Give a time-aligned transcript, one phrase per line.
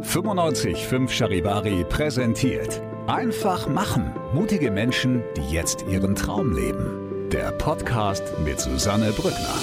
[0.00, 2.80] 95.5 Charivari präsentiert.
[3.08, 4.12] Einfach machen.
[4.32, 7.28] Mutige Menschen, die jetzt ihren Traum leben.
[7.32, 9.56] Der Podcast mit Susanne Brückner.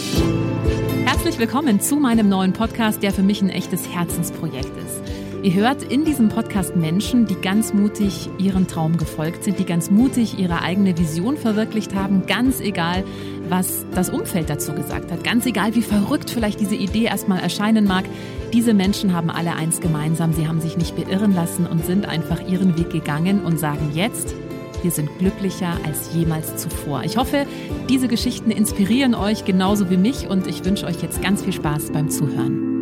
[1.06, 5.02] Herzlich willkommen zu meinem neuen Podcast, der für mich ein echtes Herzensprojekt ist.
[5.42, 9.90] Ihr hört in diesem Podcast Menschen, die ganz mutig ihren Traum gefolgt sind, die ganz
[9.90, 13.06] mutig ihre eigene Vision verwirklicht haben, ganz egal,
[13.50, 17.86] was das Umfeld dazu gesagt hat, ganz egal, wie verrückt vielleicht diese Idee erstmal erscheinen
[17.86, 18.06] mag.
[18.54, 22.48] Diese Menschen haben alle eins gemeinsam, sie haben sich nicht beirren lassen und sind einfach
[22.48, 24.36] ihren Weg gegangen und sagen jetzt,
[24.82, 27.04] wir sind glücklicher als jemals zuvor.
[27.04, 27.48] Ich hoffe,
[27.90, 31.92] diese Geschichten inspirieren euch genauso wie mich und ich wünsche euch jetzt ganz viel Spaß
[31.92, 32.75] beim Zuhören.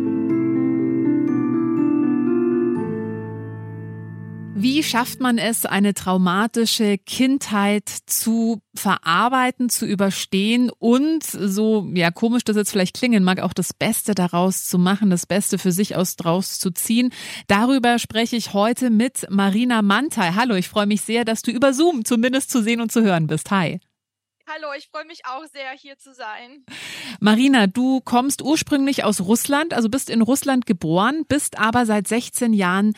[4.64, 12.44] Wie schafft man es, eine traumatische Kindheit zu verarbeiten, zu überstehen und so, ja, komisch
[12.44, 15.96] das jetzt vielleicht klingen mag, auch das Beste daraus zu machen, das Beste für sich
[15.96, 17.12] aus draus zu ziehen?
[17.46, 20.32] Darüber spreche ich heute mit Marina Mantai.
[20.32, 23.26] Hallo, ich freue mich sehr, dass du über Zoom zumindest zu sehen und zu hören
[23.26, 23.50] bist.
[23.50, 23.80] Hi.
[24.46, 26.64] Hallo, ich freue mich auch sehr, hier zu sein.
[27.18, 32.52] Marina, du kommst ursprünglich aus Russland, also bist in Russland geboren, bist aber seit 16
[32.52, 32.94] Jahren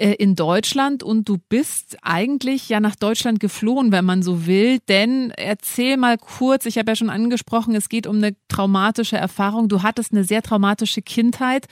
[0.00, 4.78] in Deutschland und du bist eigentlich ja nach Deutschland geflohen, wenn man so will.
[4.88, 9.68] Denn erzähl mal kurz, ich habe ja schon angesprochen, es geht um eine traumatische Erfahrung.
[9.68, 11.66] Du hattest eine sehr traumatische Kindheit,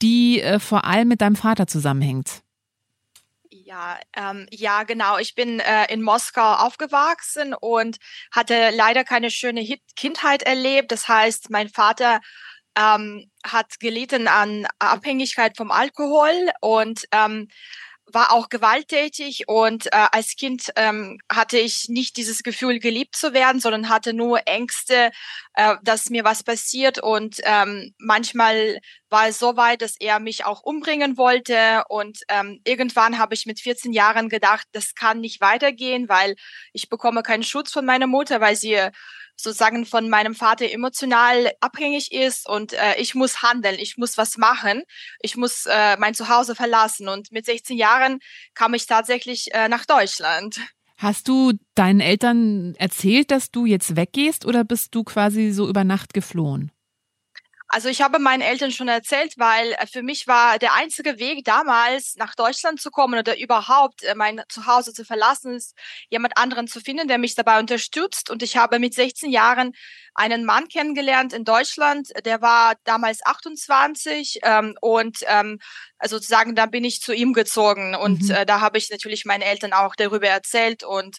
[0.00, 2.42] die äh, vor allem mit deinem Vater zusammenhängt.
[3.50, 5.18] Ja, ähm, ja, genau.
[5.18, 7.98] Ich bin äh, in Moskau aufgewachsen und
[8.30, 10.92] hatte leider keine schöne Hit Kindheit erlebt.
[10.92, 12.20] Das heißt, mein Vater
[12.76, 17.48] ähm, hat gelitten an Abhängigkeit vom Alkohol und ähm,
[18.06, 23.32] war auch gewalttätig und äh, als Kind ähm, hatte ich nicht dieses Gefühl, geliebt zu
[23.32, 25.10] werden, sondern hatte nur Ängste,
[25.54, 30.44] äh, dass mir was passiert und ähm, manchmal war es so weit, dass er mich
[30.44, 35.40] auch umbringen wollte und ähm, irgendwann habe ich mit 14 Jahren gedacht, das kann nicht
[35.40, 36.36] weitergehen, weil
[36.72, 38.90] ich bekomme keinen Schutz von meiner Mutter, weil sie
[39.36, 44.36] sozusagen von meinem Vater emotional abhängig ist und äh, ich muss handeln, ich muss was
[44.36, 44.82] machen,
[45.20, 47.08] ich muss äh, mein Zuhause verlassen.
[47.08, 48.20] Und mit 16 Jahren
[48.54, 50.60] kam ich tatsächlich äh, nach Deutschland.
[50.96, 55.84] Hast du deinen Eltern erzählt, dass du jetzt weggehst oder bist du quasi so über
[55.84, 56.70] Nacht geflohen?
[57.68, 61.44] Also ich habe meinen Eltern schon erzählt, weil äh, für mich war der einzige Weg
[61.44, 65.74] damals nach Deutschland zu kommen oder überhaupt äh, mein Zuhause zu verlassen, ist
[66.10, 68.30] jemand anderen zu finden, der mich dabei unterstützt.
[68.30, 69.72] Und ich habe mit 16 Jahren
[70.14, 75.58] einen Mann kennengelernt in Deutschland, der war damals 28 ähm, und ähm,
[75.98, 78.30] also sozusagen da bin ich zu ihm gezogen und mhm.
[78.30, 81.18] äh, da habe ich natürlich meinen Eltern auch darüber erzählt und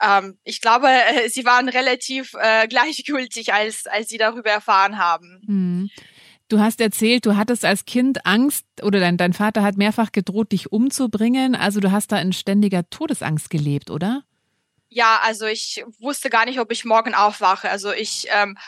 [0.00, 5.42] ähm, ich glaube, äh, sie waren relativ äh, gleichgültig, als, als sie darüber erfahren haben.
[5.46, 5.90] Mhm.
[6.48, 10.52] Du hast erzählt, du hattest als Kind Angst oder dein, dein Vater hat mehrfach gedroht,
[10.52, 11.54] dich umzubringen.
[11.54, 14.22] Also du hast da in ständiger Todesangst gelebt, oder?
[14.90, 17.70] Ja, also ich wusste gar nicht, ob ich morgen aufwache.
[17.70, 18.58] Also ich ähm,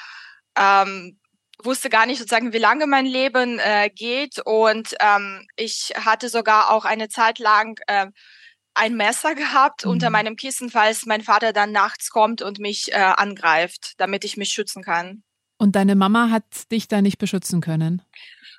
[0.56, 1.18] ähm,
[1.62, 4.38] wusste gar nicht sozusagen, wie lange mein Leben äh, geht.
[4.38, 8.06] Und ähm, ich hatte sogar auch eine Zeit lang äh,
[8.74, 9.92] ein Messer gehabt mhm.
[9.92, 14.36] unter meinem Kissen, falls mein Vater dann nachts kommt und mich äh, angreift, damit ich
[14.36, 15.22] mich schützen kann.
[15.56, 18.02] Und deine Mama hat dich da nicht beschützen können?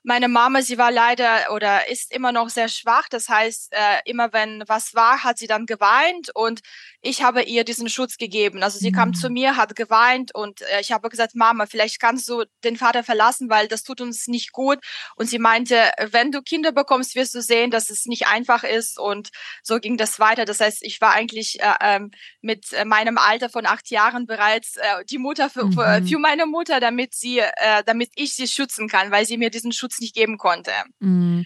[0.03, 3.09] Meine Mama, sie war leider oder ist immer noch sehr schwach.
[3.09, 6.61] Das heißt, äh, immer wenn was war, hat sie dann geweint und
[7.05, 8.61] ich habe ihr diesen Schutz gegeben.
[8.63, 8.95] Also sie mhm.
[8.95, 12.77] kam zu mir, hat geweint und äh, ich habe gesagt, Mama, vielleicht kannst du den
[12.77, 14.79] Vater verlassen, weil das tut uns nicht gut.
[15.15, 18.99] Und sie meinte, wenn du Kinder bekommst, wirst du sehen, dass es nicht einfach ist.
[18.99, 19.29] Und
[19.63, 20.45] so ging das weiter.
[20.45, 25.05] Das heißt, ich war eigentlich äh, ähm, mit meinem Alter von acht Jahren bereits äh,
[25.09, 25.73] die Mutter für, mhm.
[25.73, 29.49] für, für meine Mutter, damit sie, äh, damit ich sie schützen kann, weil sie mir
[29.49, 30.71] diesen Schutz Schutz nicht geben konnte.
[30.99, 31.45] Mhm.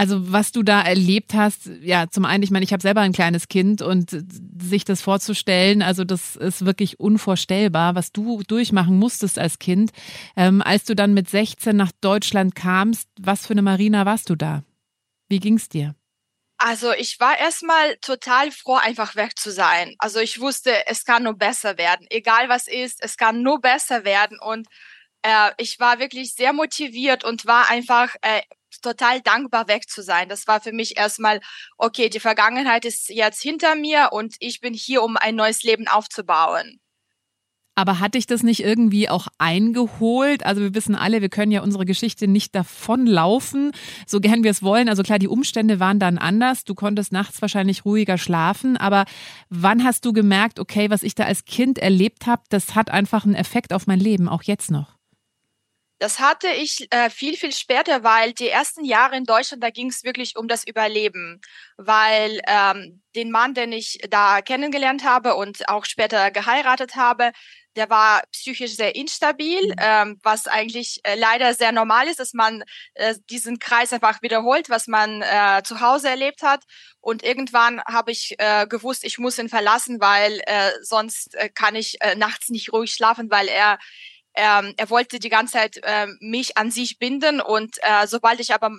[0.00, 3.12] Also was du da erlebt hast, ja, zum einen, ich meine, ich habe selber ein
[3.12, 4.08] kleines Kind und
[4.58, 9.90] sich das vorzustellen, also das ist wirklich unvorstellbar, was du durchmachen musstest als Kind.
[10.38, 14.36] Ähm, als du dann mit 16 nach Deutschland kamst, was für eine Marina warst du
[14.36, 14.64] da?
[15.28, 15.94] Wie ging's dir?
[16.56, 19.96] Also ich war erstmal total froh, einfach weg zu sein.
[19.98, 22.06] Also ich wusste, es kann nur besser werden.
[22.08, 24.38] Egal was ist, es kann nur besser werden.
[24.40, 24.66] Und
[25.20, 28.40] äh, ich war wirklich sehr motiviert und war einfach äh,
[28.80, 30.28] total dankbar weg zu sein.
[30.28, 31.40] Das war für mich erstmal,
[31.78, 35.88] okay, die Vergangenheit ist jetzt hinter mir und ich bin hier, um ein neues Leben
[35.88, 36.80] aufzubauen.
[37.80, 40.44] Aber hat dich das nicht irgendwie auch eingeholt?
[40.44, 43.72] Also wir wissen alle, wir können ja unsere Geschichte nicht davonlaufen,
[44.06, 44.90] so gern wir es wollen.
[44.90, 46.64] Also klar, die Umstände waren dann anders.
[46.64, 48.76] Du konntest nachts wahrscheinlich ruhiger schlafen.
[48.76, 49.06] Aber
[49.48, 53.24] wann hast du gemerkt, okay, was ich da als Kind erlebt habe, das hat einfach
[53.24, 54.99] einen Effekt auf mein Leben, auch jetzt noch?
[56.00, 59.90] Das hatte ich äh, viel, viel später, weil die ersten Jahre in Deutschland, da ging
[59.90, 61.42] es wirklich um das Überleben.
[61.76, 67.32] Weil ähm, den Mann, den ich da kennengelernt habe und auch später geheiratet habe,
[67.76, 69.74] der war psychisch sehr instabil, mhm.
[69.78, 72.64] ähm, was eigentlich äh, leider sehr normal ist, dass man
[72.94, 76.64] äh, diesen Kreis einfach wiederholt, was man äh, zu Hause erlebt hat.
[77.00, 81.76] Und irgendwann habe ich äh, gewusst, ich muss ihn verlassen, weil äh, sonst äh, kann
[81.76, 83.78] ich äh, nachts nicht ruhig schlafen, weil er
[84.34, 88.54] ähm, er wollte die ganze Zeit äh, mich an sich binden und äh, sobald ich
[88.54, 88.70] aber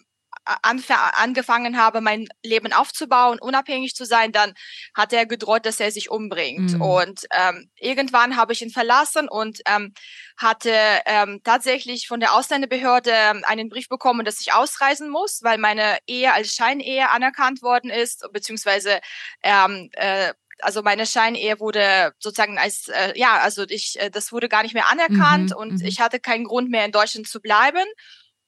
[0.43, 4.53] angefangen habe, mein Leben aufzubauen, unabhängig zu sein, dann
[4.95, 6.73] hat er gedroht, dass er sich umbringt.
[6.73, 6.81] Mhm.
[6.81, 9.93] Und ähm, irgendwann habe ich ihn verlassen und ähm,
[10.37, 10.73] hatte
[11.05, 13.13] ähm, tatsächlich von der Ausländerbehörde
[13.45, 18.27] einen Brief bekommen, dass ich ausreisen muss, weil meine Ehe als Scheinehe anerkannt worden ist,
[18.33, 18.99] beziehungsweise
[19.43, 24.49] ähm, äh, also meine Scheinehe wurde sozusagen als äh, ja, also ich äh, das wurde
[24.49, 25.85] gar nicht mehr anerkannt mhm, und mhm.
[25.85, 27.85] ich hatte keinen Grund mehr in Deutschland zu bleiben.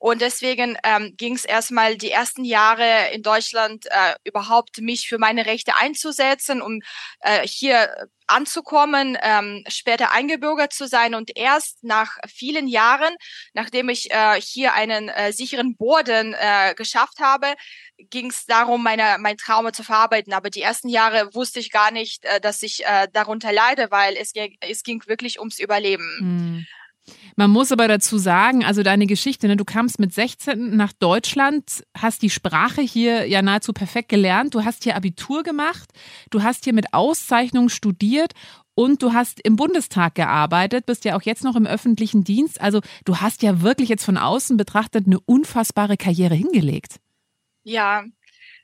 [0.04, 5.18] Und deswegen ähm, ging es erstmal die ersten Jahre in Deutschland äh, überhaupt mich für
[5.18, 6.82] meine Rechte einzusetzen, um
[7.22, 7.90] äh, hier
[8.28, 11.16] anzukommen, ähm, später eingebürgert zu sein.
[11.16, 13.16] Und erst nach vielen Jahren,
[13.54, 17.54] nachdem ich äh, hier einen äh, sicheren Boden äh, geschafft habe,
[18.10, 20.34] ging es darum, meine, mein Trauma zu verarbeiten.
[20.34, 24.18] Aber die ersten Jahre wusste ich gar nicht, äh, dass ich äh, darunter leide, weil
[24.18, 26.18] es, es ging wirklich ums Überleben.
[26.20, 26.66] Mhm.
[27.36, 31.84] Man muss aber dazu sagen, also deine Geschichte, ne, du kamst mit 16 nach Deutschland,
[31.98, 35.92] hast die Sprache hier ja nahezu perfekt gelernt, du hast hier Abitur gemacht,
[36.30, 38.34] du hast hier mit Auszeichnung studiert
[38.76, 42.62] und du hast im Bundestag gearbeitet, bist ja auch jetzt noch im öffentlichen Dienst.
[42.62, 47.00] Also du hast ja wirklich jetzt von außen betrachtet eine unfassbare Karriere hingelegt.
[47.64, 48.04] Ja,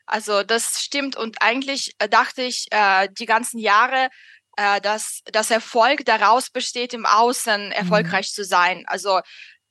[0.05, 4.09] also das stimmt und eigentlich äh, dachte ich äh, die ganzen Jahre,
[4.59, 7.71] äh, dass das Erfolg daraus besteht, im Außen mhm.
[7.71, 8.35] erfolgreich mhm.
[8.35, 8.83] zu sein.
[8.87, 9.21] Also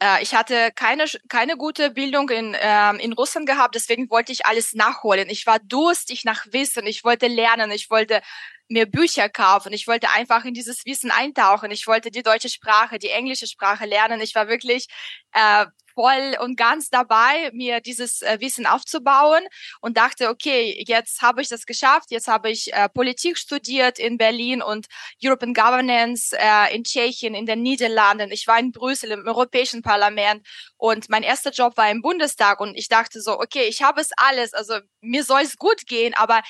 [0.03, 4.47] äh, ich hatte keine keine gute Bildung in ähm, in Russland gehabt, deswegen wollte ich
[4.47, 5.29] alles nachholen.
[5.29, 8.23] Ich war durstig nach Wissen, ich wollte lernen, ich wollte
[8.69, 12.99] mir Bücher kaufen, ich wollte einfach in dieses Wissen eintauchen, ich wollte die deutsche Sprache,
[12.99, 14.21] die englische Sprache lernen.
[14.23, 14.87] Ich war wirklich
[15.33, 15.67] äh,
[15.99, 19.43] voll und ganz dabei, mir dieses äh, Wissen aufzubauen
[19.81, 24.17] und dachte, okay, jetzt habe ich das geschafft, jetzt habe ich äh, Politik studiert in
[24.17, 24.87] Berlin und
[25.21, 28.31] European Governance äh, in Tschechien, in den Niederlanden.
[28.31, 30.47] Ich war in Brüssel im Europäischen Parlament
[30.77, 34.11] und mein erster Job war im Bundestag und ich dachte so, okay, ich habe es
[34.17, 36.43] alles, also mir soll es gut gehen, aber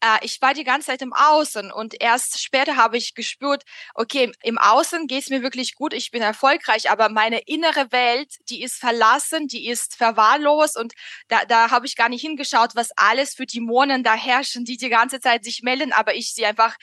[0.00, 3.64] äh, ich war die ganze Zeit im Außen und erst später habe ich gespürt,
[3.94, 8.34] okay, im Außen geht es mir wirklich gut, ich bin erfolgreich, aber meine innere Welt,
[8.48, 10.92] die ist verlassen, die ist verwahrlost und
[11.28, 14.88] da, da habe ich gar nicht hingeschaut, was alles für Dämonen da herrschen, die die
[14.88, 16.76] ganze Zeit sich melden, aber ich sie einfach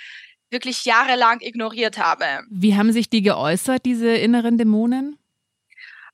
[0.50, 2.25] wirklich jahrelang ignoriert habe.
[2.50, 5.18] Wie haben sich die geäußert, diese inneren Dämonen?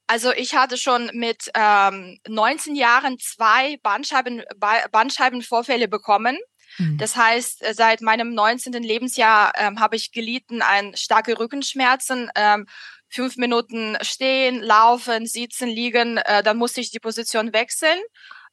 [0.07, 4.41] Also ich hatte schon mit ähm, 19 Jahren zwei Bandscheiben,
[4.91, 6.35] Bandscheibenvorfälle bekommen.
[6.79, 6.97] Mhm.
[6.97, 8.73] Das heißt, äh, seit meinem 19.
[8.73, 12.31] Lebensjahr ähm, habe ich gelitten an starke Rückenschmerzen.
[12.35, 12.65] Ähm,
[13.09, 17.99] fünf Minuten stehen, laufen, sitzen, liegen, äh, dann musste ich die Position wechseln.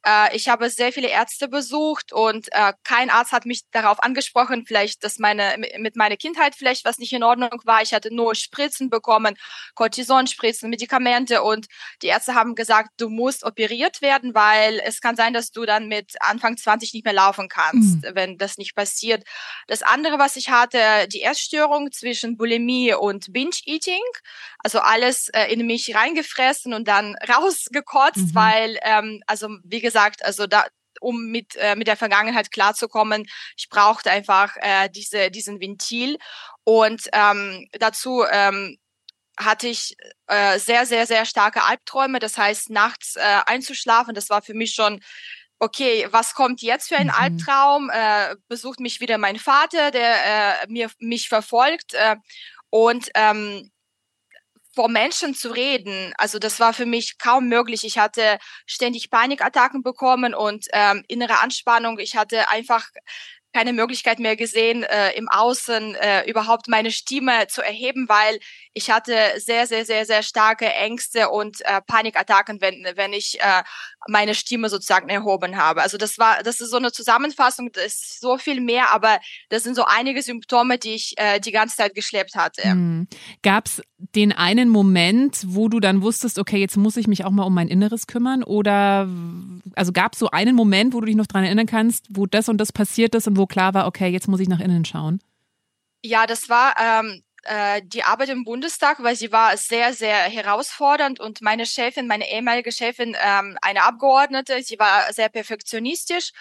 [0.07, 4.65] Äh, ich habe sehr viele Ärzte besucht und äh, kein Arzt hat mich darauf angesprochen,
[4.67, 7.83] vielleicht, dass meine mit meiner Kindheit vielleicht was nicht in Ordnung war.
[7.83, 9.37] Ich hatte nur Spritzen bekommen,
[9.75, 11.67] Cortisonspritzen, Medikamente und
[12.03, 15.89] die Ärzte haben gesagt, du musst operiert werden, weil es kann sein, dass du dann
[15.89, 18.11] mit Anfang 20 nicht mehr laufen kannst, mhm.
[18.15, 19.25] wenn das nicht passiert.
[19.67, 24.03] Das andere, was ich hatte, die Erststörung zwischen Bulimie und Binge-Eating,
[24.59, 28.35] also alles äh, in mich reingefressen und dann rausgekotzt, mhm.
[28.35, 30.65] weil ähm, also wie gesagt, also da
[31.01, 33.27] um mit, äh, mit der Vergangenheit klarzukommen.
[33.57, 36.17] Ich brauchte einfach äh, diese, diesen Ventil.
[36.65, 38.79] Und ähm, dazu ähm,
[39.39, 39.95] hatte ich
[40.27, 42.19] äh, sehr, sehr, sehr starke Albträume.
[42.19, 45.01] Das heißt, nachts äh, einzuschlafen, das war für mich schon
[45.59, 47.15] okay, was kommt jetzt für ein mhm.
[47.15, 47.91] Albtraum?
[47.91, 51.95] Äh, besucht mich wieder mein Vater, der äh, mir mich verfolgt.
[51.95, 52.17] Äh,
[52.71, 53.71] und ähm,
[54.77, 57.85] vor Menschen zu reden, also das war für mich kaum möglich.
[57.85, 61.99] Ich hatte ständig Panikattacken bekommen und ähm, innere Anspannung.
[61.99, 62.87] Ich hatte einfach
[63.57, 68.39] keine Möglichkeit mehr gesehen, äh, im Außen äh, überhaupt meine Stimme zu erheben, weil
[68.75, 73.63] ich hatte sehr, sehr, sehr, sehr starke Ängste und äh, Panikattacken, wenn, wenn ich äh,
[74.09, 75.81] meine Stimme sozusagen erhoben habe.
[75.81, 79.63] Also das war, das ist so eine Zusammenfassung, das ist so viel mehr, aber das
[79.63, 82.75] sind so einige Symptome, die ich äh, die ganze Zeit geschleppt hatte.
[82.75, 83.09] Mhm.
[83.43, 83.81] Gab es
[84.15, 87.55] den einen Moment, wo du dann wusstest, okay, jetzt muss ich mich auch mal um
[87.55, 88.43] mein Inneres kümmern?
[88.43, 89.09] Oder
[89.75, 92.51] also gab es so einen Moment, wo du dich noch dran erinnern kannst, wo das
[92.51, 95.21] und das passiert ist und wo klar war, okay, jetzt muss ich nach innen schauen?
[96.05, 101.21] Ja, das war ähm, äh, die Arbeit im Bundestag, weil sie war sehr, sehr herausfordernd
[101.21, 106.33] und meine Chefin, meine ehemalige Chefin, ähm, eine Abgeordnete, sie war sehr perfektionistisch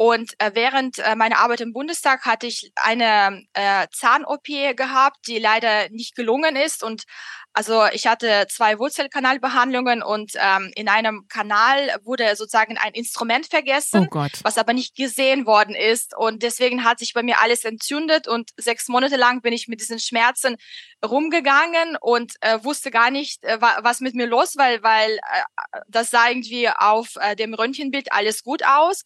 [0.00, 5.38] und äh, während äh, meiner Arbeit im Bundestag hatte ich eine äh, Zahn-OP gehabt, die
[5.38, 7.04] leider nicht gelungen ist und
[7.52, 14.08] also ich hatte zwei Wurzelkanalbehandlungen und ähm, in einem Kanal wurde sozusagen ein Instrument vergessen,
[14.10, 16.16] oh was aber nicht gesehen worden ist.
[16.16, 19.80] Und deswegen hat sich bei mir alles entzündet und sechs Monate lang bin ich mit
[19.80, 20.56] diesen Schmerzen
[21.04, 25.80] rumgegangen und äh, wusste gar nicht, äh, was mit mir los war, weil, weil äh,
[25.88, 29.02] das sah irgendwie auf äh, dem Röntgenbild alles gut aus.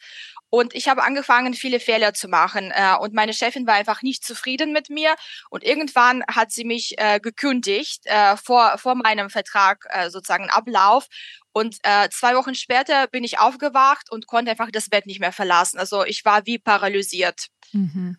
[0.50, 2.70] Und ich habe angefangen, viele Fehler zu machen.
[2.72, 5.16] Äh, und meine Chefin war einfach nicht zufrieden mit mir.
[5.50, 11.06] Und irgendwann hat sie mich äh, gekündigt äh, vor, vor meinem Vertrag, äh, sozusagen Ablauf.
[11.52, 15.32] Und äh, zwei Wochen später bin ich aufgewacht und konnte einfach das Bett nicht mehr
[15.32, 15.78] verlassen.
[15.78, 17.48] Also ich war wie paralysiert.
[17.72, 18.16] Mhm.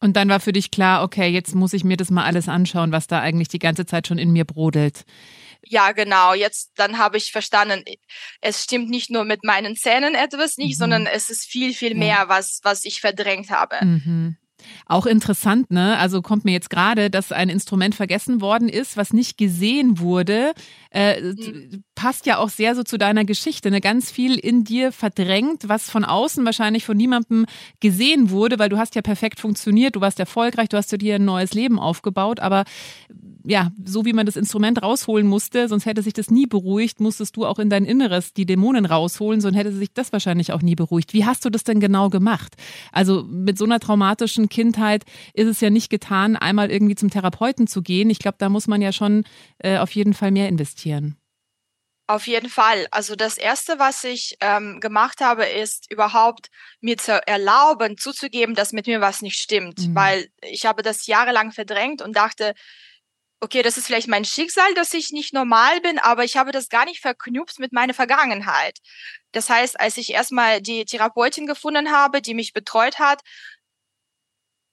[0.00, 2.90] Und dann war für dich klar, okay, jetzt muss ich mir das mal alles anschauen,
[2.90, 5.04] was da eigentlich die ganze Zeit schon in mir brodelt.
[5.64, 6.34] Ja, genau.
[6.34, 7.84] Jetzt, dann habe ich verstanden,
[8.40, 10.78] es stimmt nicht nur mit meinen Zähnen etwas nicht, mhm.
[10.78, 13.76] sondern es ist viel, viel mehr, was, was ich verdrängt habe.
[13.84, 14.36] Mhm.
[14.86, 15.96] Auch interessant, ne?
[15.98, 20.52] Also kommt mir jetzt gerade, dass ein Instrument vergessen worden ist, was nicht gesehen wurde.
[20.92, 21.84] Äh, mhm.
[21.94, 23.70] Passt ja auch sehr so zu deiner Geschichte.
[23.70, 23.80] Ne?
[23.80, 27.46] Ganz viel in dir verdrängt, was von außen wahrscheinlich von niemandem
[27.80, 31.24] gesehen wurde, weil du hast ja perfekt funktioniert, du warst erfolgreich, du hast dir ein
[31.24, 32.64] neues Leben aufgebaut, aber
[33.44, 37.36] ja, so wie man das Instrument rausholen musste, sonst hätte sich das nie beruhigt, musstest
[37.36, 40.74] du auch in dein Inneres die Dämonen rausholen, sonst hätte sich das wahrscheinlich auch nie
[40.74, 41.12] beruhigt.
[41.12, 42.54] Wie hast du das denn genau gemacht?
[42.92, 47.66] Also mit so einer traumatischen Kindheit ist es ja nicht getan, einmal irgendwie zum Therapeuten
[47.66, 48.10] zu gehen.
[48.10, 49.24] Ich glaube, da muss man ja schon
[49.58, 50.81] äh, auf jeden Fall mehr investieren.
[52.08, 52.88] Auf jeden Fall.
[52.90, 58.72] Also das Erste, was ich ähm, gemacht habe, ist überhaupt mir zu erlauben, zuzugeben, dass
[58.72, 59.78] mit mir was nicht stimmt.
[59.78, 59.94] Mhm.
[59.94, 62.54] Weil ich habe das jahrelang verdrängt und dachte,
[63.42, 66.68] okay, das ist vielleicht mein Schicksal, dass ich nicht normal bin, aber ich habe das
[66.68, 68.78] gar nicht verknüpft mit meiner Vergangenheit.
[69.32, 73.20] Das heißt, als ich erstmal die Therapeutin gefunden habe, die mich betreut hat,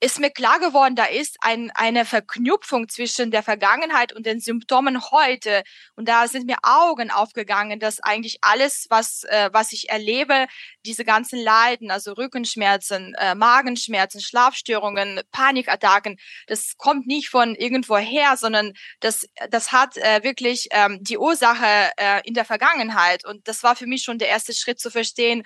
[0.01, 5.11] ist mir klar geworden, da ist ein, eine Verknüpfung zwischen der Vergangenheit und den Symptomen
[5.11, 5.63] heute.
[5.95, 10.47] Und da sind mir Augen aufgegangen, dass eigentlich alles, was, äh, was ich erlebe,
[10.85, 18.37] diese ganzen Leiden, also Rückenschmerzen, äh, Magenschmerzen, Schlafstörungen, Panikattacken, das kommt nicht von irgendwo her,
[18.37, 23.25] sondern das, das hat äh, wirklich ähm, die Ursache äh, in der Vergangenheit.
[23.25, 25.43] Und das war für mich schon der erste Schritt zu verstehen,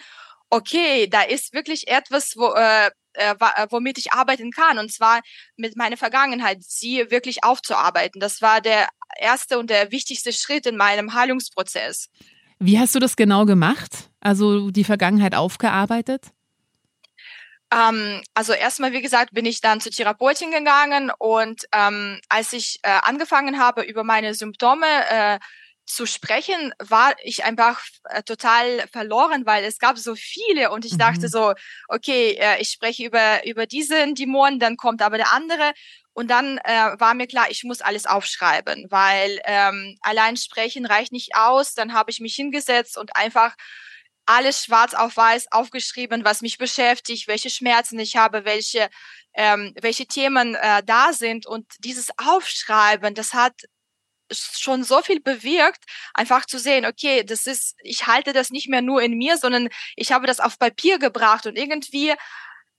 [0.51, 5.21] okay, da ist wirklich etwas, wo, äh, äh, äh, womit ich arbeiten kann, und zwar
[5.55, 8.19] mit meiner Vergangenheit, sie wirklich aufzuarbeiten.
[8.19, 12.09] Das war der erste und der wichtigste Schritt in meinem Heilungsprozess.
[12.59, 14.09] Wie hast du das genau gemacht?
[14.19, 16.31] Also die Vergangenheit aufgearbeitet?
[17.73, 22.79] Ähm, also erstmal, wie gesagt, bin ich dann zur Therapeutin gegangen und ähm, als ich
[22.83, 25.39] äh, angefangen habe, über meine Symptome äh,
[25.85, 30.93] zu sprechen, war ich einfach äh, total verloren, weil es gab so viele und ich
[30.93, 30.99] mhm.
[30.99, 31.53] dachte so,
[31.87, 35.73] okay, äh, ich spreche über, über diesen Dämon, dann kommt aber der andere.
[36.13, 41.11] Und dann äh, war mir klar, ich muss alles aufschreiben, weil ähm, allein sprechen reicht
[41.11, 41.73] nicht aus.
[41.73, 43.55] Dann habe ich mich hingesetzt und einfach
[44.25, 48.89] alles schwarz auf weiß aufgeschrieben, was mich beschäftigt, welche Schmerzen ich habe, welche
[49.35, 53.53] ähm, welche Themen äh, da sind und dieses Aufschreiben, das hat
[54.31, 58.81] schon so viel bewirkt, einfach zu sehen, okay, das ist, ich halte das nicht mehr
[58.81, 62.09] nur in mir, sondern ich habe das auf Papier gebracht und irgendwie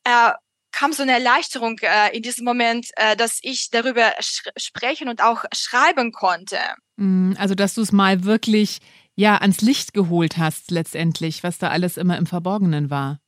[0.04, 0.32] äh,
[0.72, 4.12] kam so eine Erleichterung äh, in diesem Moment, äh, dass ich darüber
[4.56, 6.58] sprechen und auch schreiben konnte.
[6.96, 8.80] Mm, also, dass du es mal wirklich
[9.14, 13.20] ja ans Licht geholt hast letztendlich, was da alles immer im Verborgenen war.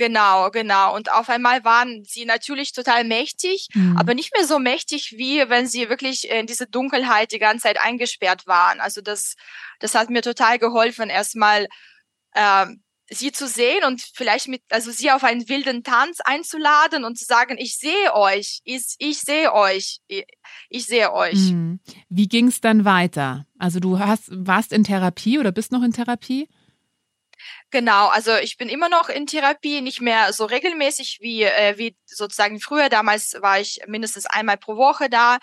[0.00, 0.96] Genau, genau.
[0.96, 3.98] Und auf einmal waren sie natürlich total mächtig, mhm.
[3.98, 7.78] aber nicht mehr so mächtig, wie wenn sie wirklich in diese Dunkelheit die ganze Zeit
[7.78, 8.80] eingesperrt waren.
[8.80, 9.34] Also das,
[9.78, 11.66] das hat mir total geholfen, erstmal
[12.32, 12.66] äh,
[13.10, 17.26] sie zu sehen und vielleicht mit, also sie auf einen wilden Tanz einzuladen und zu
[17.26, 20.24] sagen, ich sehe euch, ich, ich sehe euch, ich,
[20.70, 21.50] ich sehe euch.
[21.50, 21.80] Mhm.
[22.08, 23.44] Wie ging es dann weiter?
[23.58, 26.48] Also du hast, warst in Therapie oder bist noch in Therapie?
[27.70, 31.96] Genau, also ich bin immer noch in Therapie, nicht mehr so regelmäßig wie, äh, wie
[32.06, 32.88] sozusagen früher.
[32.88, 35.38] Damals war ich mindestens einmal pro Woche da.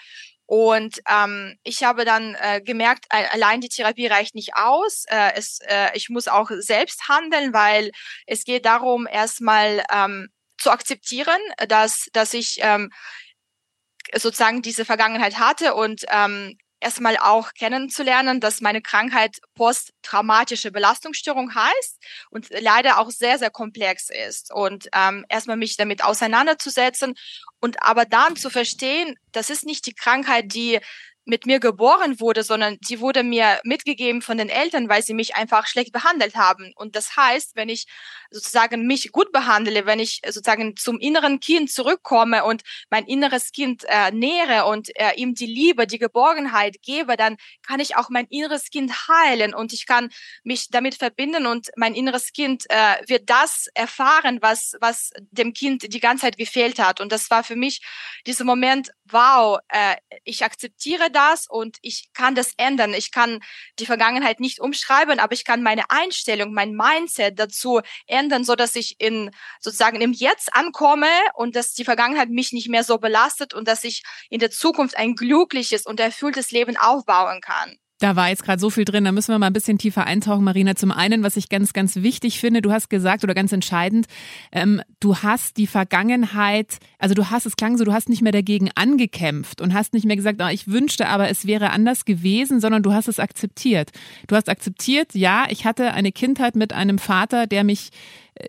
[0.45, 5.03] Und ähm, ich habe dann äh, gemerkt, allein die Therapie reicht nicht aus.
[5.07, 7.91] Äh, es, äh, ich muss auch selbst handeln, weil
[8.25, 12.91] es geht darum, erstmal ähm, zu akzeptieren, dass, dass ich ähm,
[14.15, 21.97] sozusagen diese Vergangenheit hatte und ähm, erstmal auch kennenzulernen, dass meine Krankheit posttraumatische Belastungsstörung heißt
[22.29, 24.53] und leider auch sehr, sehr komplex ist.
[24.53, 27.15] Und ähm, erstmal mich damit auseinanderzusetzen
[27.59, 30.79] und aber dann zu verstehen, das ist nicht die Krankheit, die
[31.27, 35.35] mit mir geboren wurde, sondern sie wurde mir mitgegeben von den Eltern, weil sie mich
[35.35, 36.71] einfach schlecht behandelt haben.
[36.75, 37.85] Und das heißt, wenn ich
[38.31, 43.83] sozusagen mich gut behandle, wenn ich sozusagen zum inneren Kind zurückkomme und mein inneres Kind
[43.87, 48.25] äh, nähere und äh, ihm die Liebe, die Geborgenheit gebe, dann kann ich auch mein
[48.29, 50.09] inneres Kind heilen und ich kann
[50.43, 55.93] mich damit verbinden und mein inneres Kind äh, wird das erfahren, was, was dem Kind
[55.93, 57.01] die ganze Zeit gefehlt hat.
[57.01, 57.81] Und das war für mich
[58.25, 62.93] dieser Moment, wow, äh, ich akzeptiere das und ich kann das ändern.
[62.93, 63.39] Ich kann
[63.79, 68.75] die Vergangenheit nicht umschreiben, aber ich kann meine Einstellung, mein Mindset dazu ändern, so dass
[68.75, 73.53] ich in sozusagen im Jetzt ankomme und dass die Vergangenheit mich nicht mehr so belastet
[73.53, 77.77] und dass ich in der Zukunft ein glückliches und erfülltes Leben aufbauen kann.
[77.99, 80.43] Da war jetzt gerade so viel drin, da müssen wir mal ein bisschen tiefer eintauchen,
[80.43, 80.75] Marina.
[80.75, 84.05] Zum einen, was ich ganz, ganz wichtig finde, du hast gesagt oder ganz entscheidend,
[84.51, 88.31] ähm, du hast die Vergangenheit, also du hast, es klang so, du hast nicht mehr
[88.31, 92.59] dagegen angekämpft und hast nicht mehr gesagt, oh, ich wünschte aber, es wäre anders gewesen,
[92.59, 93.89] sondern du hast es akzeptiert.
[94.27, 97.89] Du hast akzeptiert, ja, ich hatte eine Kindheit mit einem Vater, der mich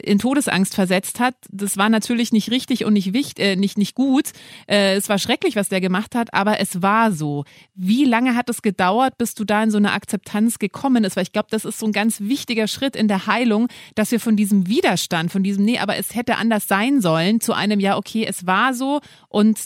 [0.02, 1.34] in Todesangst versetzt hat.
[1.50, 4.32] Das war natürlich nicht richtig und nicht wichtig, äh, nicht, nicht gut.
[4.66, 7.44] Äh, es war schrecklich, was der gemacht hat, aber es war so.
[7.74, 11.16] Wie lange hat es gedauert, bis du da in so eine Akzeptanz gekommen ist?
[11.16, 14.20] Weil ich glaube, das ist so ein ganz wichtiger Schritt in der Heilung, dass wir
[14.20, 17.96] von diesem Widerstand, von diesem, nee, aber es hätte anders sein sollen, zu einem, ja,
[17.96, 19.58] okay, es war so und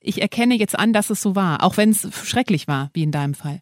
[0.00, 3.10] ich erkenne jetzt an, dass es so war, auch wenn es schrecklich war, wie in
[3.10, 3.60] deinem Fall.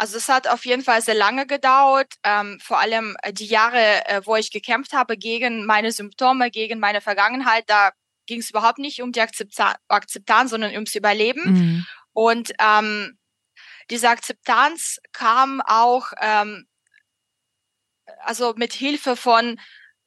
[0.00, 4.06] Also es hat auf jeden Fall sehr lange gedauert, ähm, vor allem äh, die Jahre,
[4.06, 7.90] äh, wo ich gekämpft habe gegen meine Symptome, gegen meine Vergangenheit, da
[8.24, 11.42] ging es überhaupt nicht um die Akzeptanz, Akzeptanz sondern ums Überleben.
[11.52, 11.86] Mhm.
[12.14, 13.18] Und ähm,
[13.90, 16.66] diese Akzeptanz kam auch ähm,
[18.20, 19.60] also mit Hilfe von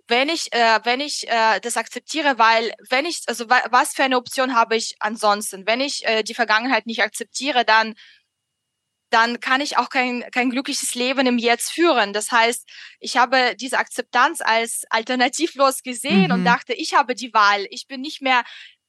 [0.07, 4.17] wenn ich äh, wenn ich äh, das akzeptiere, weil wenn ich also was für eine
[4.17, 7.93] Option habe ich ansonsten, wenn ich äh, die Vergangenheit nicht akzeptiere, dann
[9.13, 12.13] dann kann ich auch kein, kein glückliches Leben im Jetzt führen.
[12.13, 12.67] Das heißt,
[12.99, 16.31] ich habe diese Akzeptanz als alternativlos gesehen mhm.
[16.31, 17.67] und dachte, ich habe die Wahl.
[17.69, 18.43] Ich bin nicht mehr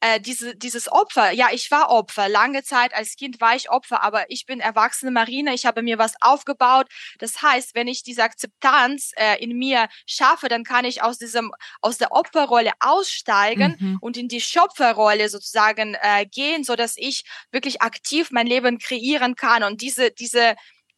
[0.05, 1.31] äh, diese, dieses Opfer.
[1.31, 2.29] Ja, ich war Opfer.
[2.29, 5.55] Lange Zeit als Kind war ich Opfer, aber ich bin erwachsene Marine.
[5.55, 6.89] Ich habe mir was aufgebaut.
[7.19, 11.53] Das heißt, wenn ich diese Akzeptanz äh, in mir schaffe, dann kann ich aus diesem,
[11.81, 13.99] aus der Opferrolle aussteigen mhm.
[14.03, 19.37] und in die Schöpferrolle sozusagen äh, gehen, so dass ich wirklich aktiv mein Leben kreieren
[19.37, 20.55] kann und diese, diese,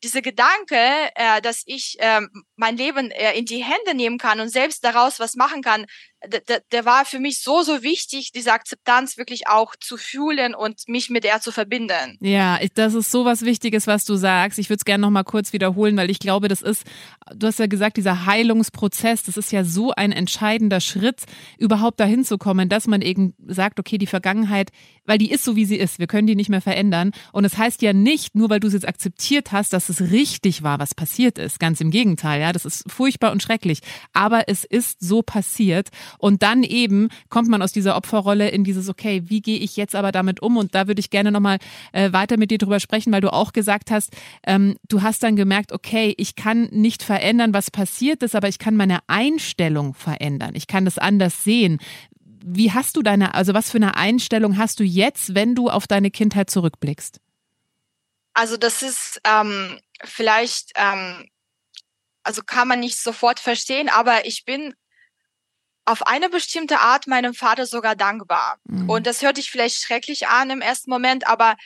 [0.07, 0.77] diese Gedanke,
[1.17, 2.21] äh, dass ich äh,
[2.55, 5.87] mein Leben äh, in die Hände nehmen kann und selbst daraus was machen kann,
[6.49, 10.89] der, der war für mich so, so wichtig, diese Akzeptanz wirklich auch zu fühlen und
[10.89, 12.17] mich mit er zu verbinden.
[12.21, 14.59] Ja, das ist so was Wichtiges, was du sagst.
[14.59, 16.85] Ich würde es gerne nochmal kurz wiederholen, weil ich glaube, das ist,
[17.35, 21.23] du hast ja gesagt, dieser Heilungsprozess, das ist ja so ein entscheidender Schritt,
[21.59, 24.71] überhaupt dahin zu kommen, dass man eben sagt, okay, die Vergangenheit,
[25.05, 27.13] weil die ist so, wie sie ist, wir können die nicht mehr verändern.
[27.33, 29.96] Und es das heißt ja nicht, nur weil du es jetzt akzeptiert hast, dass es
[30.01, 31.61] richtig war, was passiert ist.
[31.61, 33.81] Ganz im Gegenteil, ja, das ist furchtbar und schrecklich.
[34.13, 35.89] Aber es ist so passiert.
[36.19, 39.95] Und dann eben kommt man aus dieser Opferrolle in dieses, okay, wie gehe ich jetzt
[39.95, 40.57] aber damit um?
[40.57, 41.59] Und da würde ich gerne nochmal
[41.93, 44.13] äh, weiter mit dir drüber sprechen, weil du auch gesagt hast,
[44.47, 48.59] ähm, du hast dann gemerkt, okay, ich kann nicht verändern, was passiert ist, aber ich
[48.59, 50.53] kann meine Einstellung verändern.
[50.55, 51.79] Ich kann das anders sehen.
[52.45, 55.87] Wie hast du deine, also was für eine Einstellung hast du jetzt, wenn du auf
[55.87, 57.21] deine Kindheit zurückblickst?
[58.37, 61.29] Also das ist ähm, vielleicht, ähm,
[62.23, 64.75] also kann man nicht sofort verstehen, aber ich bin
[65.85, 68.59] auf eine bestimmte Art meinem Vater sogar dankbar.
[68.65, 68.91] Mhm.
[68.91, 71.57] Und das hört sich vielleicht schrecklich an im ersten Moment, aber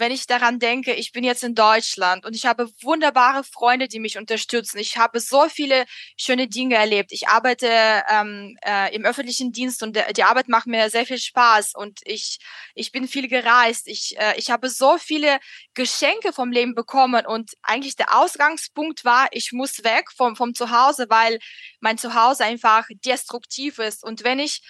[0.00, 4.00] wenn ich daran denke, ich bin jetzt in Deutschland und ich habe wunderbare Freunde, die
[4.00, 4.78] mich unterstützen.
[4.78, 5.84] Ich habe so viele
[6.16, 7.12] schöne Dinge erlebt.
[7.12, 7.68] Ich arbeite
[8.10, 12.38] ähm, äh, im öffentlichen Dienst und die Arbeit macht mir sehr viel Spaß und ich,
[12.74, 13.86] ich bin viel gereist.
[13.88, 15.38] Ich, äh, ich habe so viele
[15.74, 21.06] Geschenke vom Leben bekommen und eigentlich der Ausgangspunkt war, ich muss weg vom, vom Zuhause,
[21.10, 21.38] weil
[21.80, 24.02] mein Zuhause einfach destruktiv ist.
[24.02, 24.62] Und wenn ich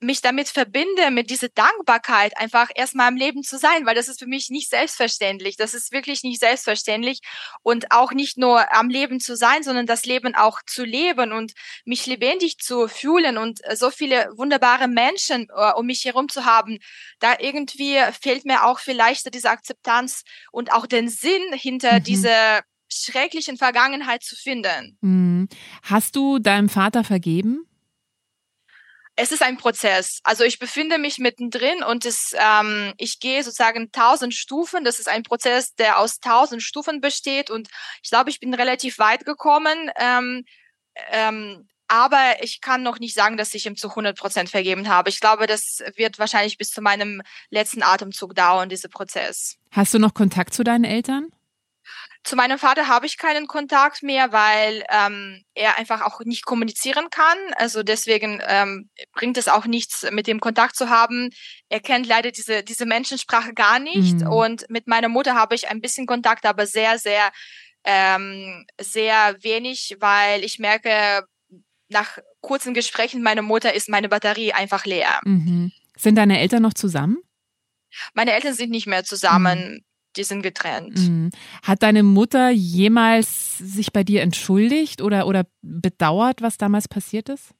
[0.00, 4.18] mich damit verbinde, mit dieser Dankbarkeit, einfach erstmal im Leben zu sein, weil das ist
[4.18, 5.56] für mich nicht selbstverständlich.
[5.56, 7.20] Das ist wirklich nicht selbstverständlich
[7.62, 11.52] und auch nicht nur am Leben zu sein, sondern das Leben auch zu leben und
[11.84, 16.78] mich lebendig zu fühlen und so viele wunderbare Menschen uh, um mich herum zu haben.
[17.18, 22.04] Da irgendwie fehlt mir auch vielleicht diese Akzeptanz und auch den Sinn hinter mhm.
[22.04, 24.98] dieser schrecklichen Vergangenheit zu finden.
[25.00, 25.48] Mhm.
[25.82, 27.66] Hast du deinem Vater vergeben?
[29.16, 30.20] Es ist ein Prozess.
[30.24, 34.84] Also ich befinde mich mittendrin und es, ähm, ich gehe sozusagen tausend Stufen.
[34.84, 37.68] Das ist ein Prozess, der aus tausend Stufen besteht und
[38.02, 39.90] ich glaube, ich bin relativ weit gekommen.
[39.98, 40.44] Ähm,
[41.10, 45.08] ähm, aber ich kann noch nicht sagen, dass ich ihm zu 100 Prozent vergeben habe.
[45.08, 49.56] Ich glaube, das wird wahrscheinlich bis zu meinem letzten Atemzug dauern, dieser Prozess.
[49.70, 51.28] Hast du noch Kontakt zu deinen Eltern?
[52.26, 57.08] Zu meinem Vater habe ich keinen Kontakt mehr, weil ähm, er einfach auch nicht kommunizieren
[57.08, 57.38] kann.
[57.54, 61.30] Also deswegen ähm, bringt es auch nichts, mit dem Kontakt zu haben.
[61.68, 64.22] Er kennt leider diese, diese Menschensprache gar nicht.
[64.22, 64.26] Mhm.
[64.26, 67.30] Und mit meiner Mutter habe ich ein bisschen Kontakt, aber sehr, sehr,
[67.84, 71.24] ähm, sehr wenig, weil ich merke,
[71.88, 75.20] nach kurzen Gesprächen mit meiner Mutter ist meine Batterie einfach leer.
[75.24, 75.70] Mhm.
[75.96, 77.18] Sind deine Eltern noch zusammen?
[78.14, 79.85] Meine Eltern sind nicht mehr zusammen.
[80.16, 80.98] Die sind getrennt.
[80.98, 81.30] Mhm.
[81.62, 87.50] Hat deine Mutter jemals sich bei dir entschuldigt oder, oder bedauert, was damals passiert ist?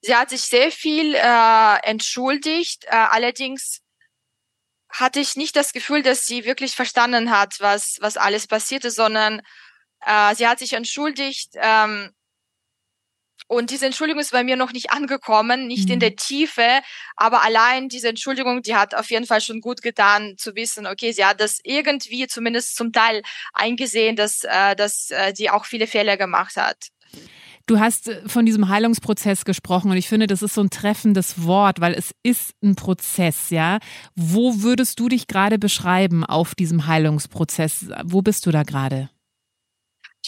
[0.00, 2.84] Sie hat sich sehr viel äh, entschuldigt.
[2.84, 3.80] Äh, allerdings
[4.90, 9.40] hatte ich nicht das Gefühl, dass sie wirklich verstanden hat, was, was alles passierte, sondern
[10.06, 12.12] äh, sie hat sich entschuldigt, ähm,
[13.46, 15.94] und diese Entschuldigung ist bei mir noch nicht angekommen, nicht mhm.
[15.94, 16.80] in der Tiefe,
[17.16, 21.12] aber allein diese Entschuldigung, die hat auf jeden Fall schon gut getan zu wissen, okay,
[21.12, 25.86] sie hat das irgendwie zumindest zum Teil eingesehen, dass, äh, dass äh, sie auch viele
[25.86, 26.88] Fehler gemacht hat.
[27.66, 31.44] Du hast äh, von diesem Heilungsprozess gesprochen und ich finde, das ist so ein treffendes
[31.44, 33.78] Wort, weil es ist ein Prozess, ja.
[34.14, 37.86] Wo würdest du dich gerade beschreiben auf diesem Heilungsprozess?
[38.04, 39.10] Wo bist du da gerade?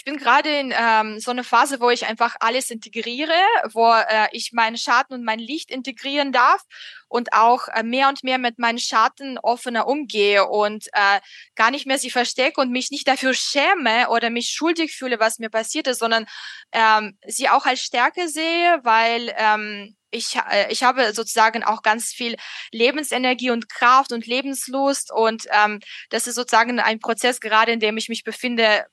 [0.07, 3.35] Bin gerade in ähm, so einer Phase, wo ich einfach alles integriere,
[3.73, 6.62] wo äh, ich meinen Schatten und mein Licht integrieren darf
[7.09, 11.19] und auch äh, mehr und mehr mit meinen Schatten offener umgehe und äh,
[11.57, 15.40] gar nicht mehr sie verstecke und mich nicht dafür schäme oder mich schuldig fühle, was
[15.40, 16.27] mir passiert ist, sondern
[16.71, 22.12] ähm, sie auch als Stärke sehe, weil ähm, ich, äh, ich habe sozusagen auch ganz
[22.12, 22.37] viel
[22.71, 27.97] Lebensenergie und Kraft und Lebenslust und ähm, das ist sozusagen ein Prozess gerade, in dem
[27.97, 28.87] ich mich befinde,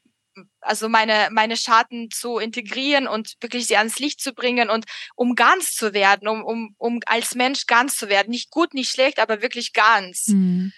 [0.61, 5.35] also meine, meine Schatten zu integrieren und wirklich sie ans Licht zu bringen und um
[5.35, 8.29] ganz zu werden, um, um, um als Mensch ganz zu werden.
[8.29, 10.27] Nicht gut, nicht schlecht, aber wirklich ganz.
[10.27, 10.73] Mhm.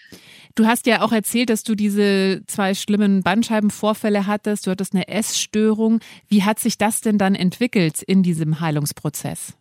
[0.54, 4.66] Du hast ja auch erzählt, dass du diese zwei schlimmen Bandscheibenvorfälle hattest.
[4.66, 6.00] Du hattest eine Essstörung.
[6.28, 9.54] Wie hat sich das denn dann entwickelt in diesem Heilungsprozess?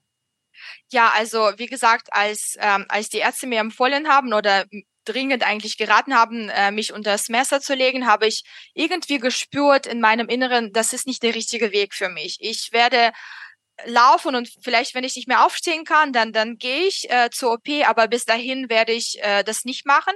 [0.95, 4.63] Ja, also wie gesagt, als, ähm, als die Ärzte mir empfohlen haben oder
[5.03, 9.87] dringend eigentlich geraten haben, äh, mich unter das Messer zu legen, habe ich irgendwie gespürt
[9.87, 12.37] in meinem Inneren, das ist nicht der richtige Weg für mich.
[12.39, 13.11] Ich werde
[13.85, 17.53] laufen und vielleicht, wenn ich nicht mehr aufstehen kann, dann, dann gehe ich äh, zur
[17.53, 20.13] OP, aber bis dahin werde ich äh, das nicht machen.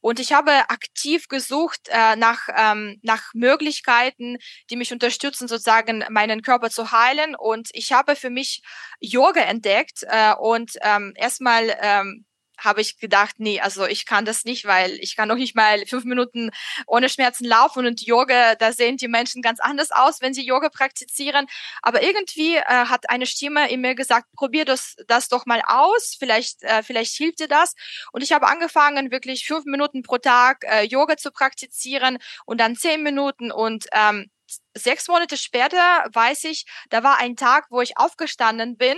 [0.00, 4.38] Und ich habe aktiv gesucht äh, nach, ähm, nach Möglichkeiten,
[4.70, 7.34] die mich unterstützen, sozusagen meinen Körper zu heilen.
[7.34, 8.62] Und ich habe für mich
[9.00, 12.25] Yoga entdeckt äh, und ähm, erstmal ähm,
[12.58, 15.84] habe ich gedacht, nee, also ich kann das nicht, weil ich kann noch nicht mal
[15.86, 16.50] fünf Minuten
[16.86, 20.68] ohne Schmerzen laufen und Yoga, da sehen die Menschen ganz anders aus, wenn sie Yoga
[20.68, 21.46] praktizieren.
[21.82, 26.16] Aber irgendwie äh, hat eine Stimme in mir gesagt, probier das, das doch mal aus,
[26.18, 27.74] vielleicht, äh, vielleicht hilft dir das.
[28.12, 32.76] Und ich habe angefangen, wirklich fünf Minuten pro Tag äh, Yoga zu praktizieren und dann
[32.76, 34.30] zehn Minuten und ähm,
[34.74, 38.96] sechs Monate später weiß ich, da war ein Tag, wo ich aufgestanden bin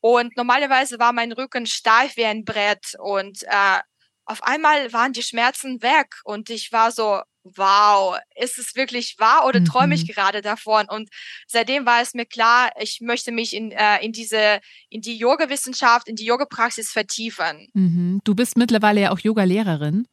[0.00, 3.80] und normalerweise war mein Rücken steif wie ein Brett und äh,
[4.24, 9.46] auf einmal waren die Schmerzen weg und ich war so, wow, ist es wirklich wahr
[9.46, 10.12] oder träume ich mhm.
[10.12, 10.86] gerade davon?
[10.88, 11.08] Und
[11.46, 16.08] seitdem war es mir klar, ich möchte mich in, äh, in diese, in die Yoga-Wissenschaft,
[16.08, 17.68] in die Yoga-Praxis vertiefen.
[17.72, 18.20] Mhm.
[18.24, 20.06] Du bist mittlerweile ja auch Yoga-Lehrerin.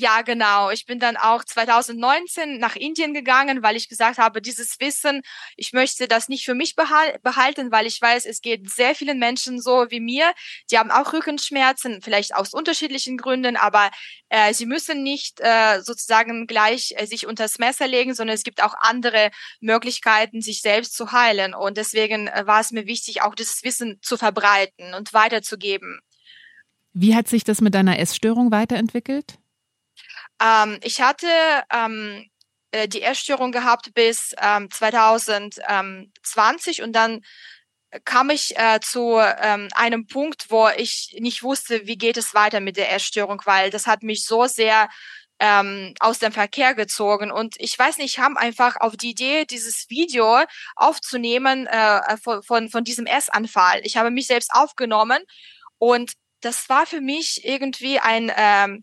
[0.00, 0.70] Ja, genau.
[0.70, 5.22] Ich bin dann auch 2019 nach Indien gegangen, weil ich gesagt habe, dieses Wissen,
[5.56, 9.60] ich möchte das nicht für mich behalten, weil ich weiß, es geht sehr vielen Menschen
[9.60, 10.32] so wie mir.
[10.70, 13.90] Die haben auch Rückenschmerzen, vielleicht aus unterschiedlichen Gründen, aber
[14.28, 18.62] äh, sie müssen nicht äh, sozusagen gleich äh, sich unters Messer legen, sondern es gibt
[18.62, 21.54] auch andere Möglichkeiten, sich selbst zu heilen.
[21.54, 25.98] Und deswegen äh, war es mir wichtig, auch dieses Wissen zu verbreiten und weiterzugeben.
[26.92, 29.40] Wie hat sich das mit deiner Essstörung weiterentwickelt?
[30.40, 31.28] Ähm, ich hatte
[31.72, 32.28] ähm,
[32.70, 37.22] äh, die Essstörung gehabt bis ähm, 2020 und dann
[38.04, 42.60] kam ich äh, zu ähm, einem Punkt, wo ich nicht wusste, wie geht es weiter
[42.60, 44.88] mit der Essstörung, weil das hat mich so sehr
[45.40, 47.30] ähm, aus dem Verkehr gezogen.
[47.30, 50.44] Und ich weiß nicht, haben einfach auf die Idee, dieses Video
[50.76, 53.80] aufzunehmen äh, von, von, von diesem Essanfall.
[53.84, 55.22] Ich habe mich selbst aufgenommen
[55.78, 58.82] und das war für mich irgendwie ein ähm,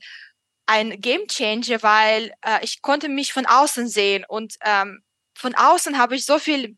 [0.65, 5.01] ein Game Changer, weil äh, ich konnte mich von außen sehen und ähm,
[5.37, 6.77] von außen habe ich so viel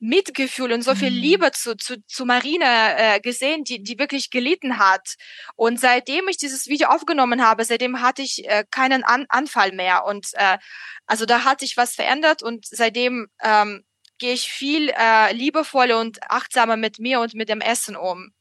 [0.00, 1.16] Mitgefühl und so viel mhm.
[1.16, 5.14] Liebe zu, zu, zu Marine äh, gesehen, die, die wirklich gelitten hat.
[5.56, 10.04] Und seitdem ich dieses Video aufgenommen habe, seitdem hatte ich äh, keinen An Anfall mehr.
[10.04, 10.58] Und äh,
[11.06, 13.84] also da hat sich was verändert und seitdem ähm,
[14.18, 18.32] gehe ich viel äh, liebevoller und achtsamer mit mir und mit dem Essen um.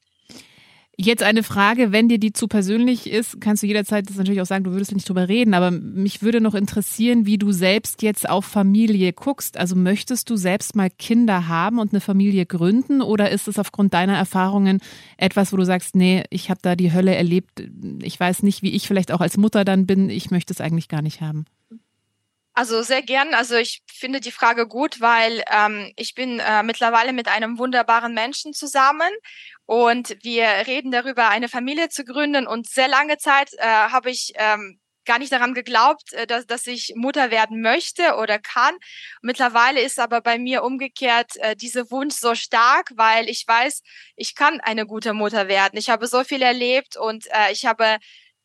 [1.04, 4.46] Jetzt eine Frage, wenn dir die zu persönlich ist, kannst du jederzeit das natürlich auch
[4.46, 8.30] sagen, du würdest nicht drüber reden, aber mich würde noch interessieren, wie du selbst jetzt
[8.30, 9.58] auf Familie guckst.
[9.58, 13.94] Also möchtest du selbst mal Kinder haben und eine Familie gründen oder ist es aufgrund
[13.94, 14.80] deiner Erfahrungen
[15.18, 17.62] etwas, wo du sagst, nee, ich habe da die Hölle erlebt,
[18.02, 20.88] ich weiß nicht, wie ich vielleicht auch als Mutter dann bin, ich möchte es eigentlich
[20.88, 21.44] gar nicht haben?
[22.56, 23.34] Also sehr gern.
[23.34, 28.14] Also ich finde die Frage gut, weil ähm, ich bin äh, mittlerweile mit einem wunderbaren
[28.14, 29.10] Menschen zusammen
[29.66, 32.46] und wir reden darüber, eine Familie zu gründen.
[32.46, 36.68] Und sehr lange Zeit äh, habe ich ähm, gar nicht daran geglaubt, äh, dass, dass
[36.68, 38.76] ich Mutter werden möchte oder kann.
[39.22, 43.82] Mittlerweile ist aber bei mir umgekehrt äh, dieser Wunsch so stark, weil ich weiß,
[44.16, 45.78] ich kann eine gute Mutter werden.
[45.78, 47.98] Ich habe so viel erlebt und äh, ich habe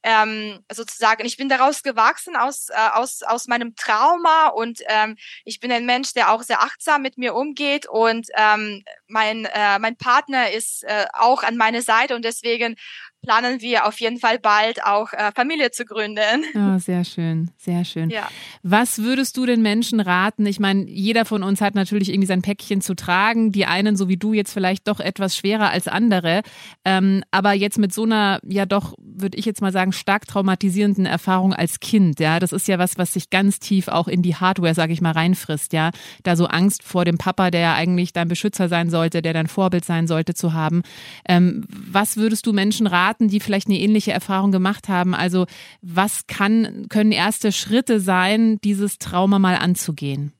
[0.03, 5.61] ähm, sozusagen, ich bin daraus gewachsen aus, äh, aus, aus meinem Trauma und ähm, ich
[5.61, 9.97] bin ein Mensch, der auch sehr achtsam mit mir umgeht und ähm, mein, äh, mein
[9.97, 12.77] Partner ist äh, auch an meiner Seite und deswegen
[13.22, 16.44] planen wir auf jeden Fall bald auch äh, Familie zu gründen.
[16.54, 18.11] Oh, sehr schön, sehr schön.
[18.11, 18.28] Ja.
[18.62, 20.46] Was würdest du den Menschen raten?
[20.46, 23.52] Ich meine, jeder von uns hat natürlich irgendwie sein Päckchen zu tragen.
[23.52, 26.42] Die einen, so wie du, jetzt vielleicht doch etwas schwerer als andere.
[26.85, 31.07] Ähm, aber jetzt mit so einer, ja doch, würde ich jetzt mal sagen, stark traumatisierenden
[31.07, 34.37] Erfahrung als Kind, ja, das ist ja was, was sich ganz tief auch in die
[34.37, 35.90] Hardware, sage ich mal, reinfrisst, ja.
[36.22, 39.48] Da so Angst vor dem Papa, der ja eigentlich dein Beschützer sein sollte, der dein
[39.48, 40.83] Vorbild sein sollte, zu haben.
[41.28, 43.08] Ähm, was würdest du Menschen raten?
[43.09, 45.14] Raten, die vielleicht eine ähnliche Erfahrung gemacht haben?
[45.14, 45.47] Also
[45.81, 50.33] was kann, können erste Schritte sein, dieses Trauma mal anzugehen?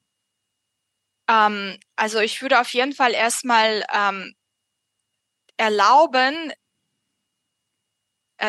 [1.29, 4.35] Ähm, also ich würde auf jeden Fall erstmal ähm,
[5.57, 6.53] erlauben,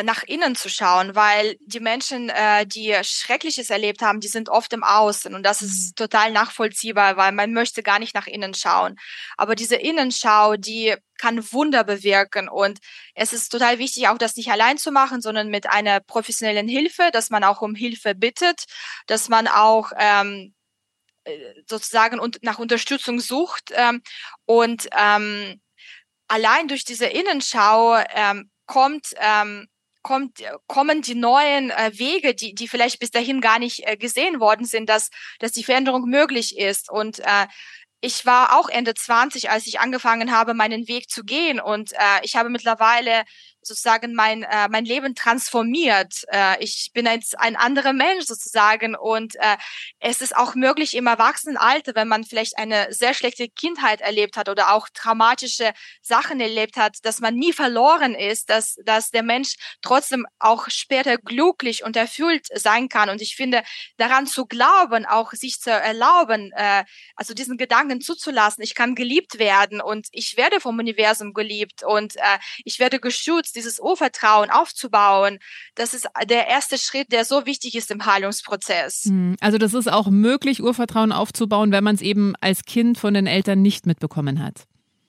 [0.04, 4.72] nach innen zu schauen, weil die Menschen, äh, die Schreckliches erlebt haben, die sind oft
[4.72, 5.94] im Außen und das ist mhm.
[5.96, 8.96] total nachvollziehbar, weil man möchte gar nicht nach innen schauen.
[9.36, 12.78] Aber diese Innenschau, die kann Wunder bewirken und
[13.14, 17.10] es ist total wichtig, auch das nicht allein zu machen, sondern mit einer professionellen Hilfe,
[17.12, 18.64] dass man auch um Hilfe bittet,
[19.06, 20.54] dass man auch ähm,
[21.24, 24.02] äh, sozusagen und nach Unterstützung sucht ähm,
[24.46, 25.60] und ähm,
[26.28, 29.66] allein durch diese Innenschau ähm, kommt ähm,
[30.02, 34.40] kommt, kommen die neuen äh, Wege, die, die vielleicht bis dahin gar nicht äh, gesehen
[34.40, 36.90] worden sind, dass, dass die Veränderung möglich ist.
[36.90, 37.46] Und äh,
[38.00, 41.60] ich war auch Ende 20, als ich angefangen habe, meinen Weg zu gehen.
[41.60, 43.24] Und äh, ich habe mittlerweile
[43.62, 46.24] sozusagen mein, äh, mein Leben transformiert.
[46.32, 49.56] Äh, ich bin jetzt ein anderer Mensch sozusagen und äh,
[49.98, 54.48] es ist auch möglich im Erwachsenenalter, wenn man vielleicht eine sehr schlechte Kindheit erlebt hat
[54.48, 59.54] oder auch traumatische Sachen erlebt hat, dass man nie verloren ist, dass, dass der Mensch
[59.82, 63.10] trotzdem auch später glücklich und erfüllt sein kann.
[63.10, 63.62] Und ich finde,
[63.96, 69.38] daran zu glauben, auch sich zu erlauben, äh, also diesen Gedanken zuzulassen, ich kann geliebt
[69.38, 75.38] werden und ich werde vom Universum geliebt und äh, ich werde geschützt dieses Urvertrauen aufzubauen,
[75.74, 79.04] das ist der erste Schritt, der so wichtig ist im Heilungsprozess.
[79.04, 83.14] Hm, also das ist auch möglich, Urvertrauen aufzubauen, wenn man es eben als Kind von
[83.14, 84.64] den Eltern nicht mitbekommen hat.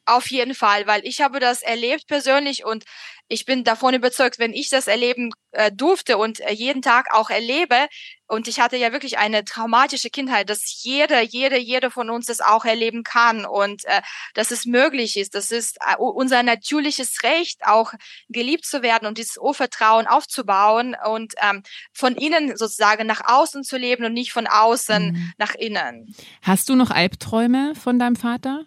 [0.05, 2.83] Auf jeden Fall, weil ich habe das erlebt persönlich und
[3.27, 7.29] ich bin davon überzeugt, wenn ich das erleben äh, durfte und äh, jeden Tag auch
[7.29, 7.87] erlebe,
[8.31, 12.39] und ich hatte ja wirklich eine traumatische Kindheit, dass jeder, jede, jede von uns das
[12.39, 14.01] auch erleben kann und äh,
[14.35, 15.35] dass es möglich ist.
[15.35, 17.93] Das ist äh, unser natürliches Recht, auch
[18.29, 21.61] geliebt zu werden und dieses Urvertrauen aufzubauen und ähm,
[21.91, 25.33] von innen sozusagen nach außen zu leben und nicht von außen mhm.
[25.37, 26.15] nach innen.
[26.41, 28.65] Hast du noch Albträume von deinem Vater?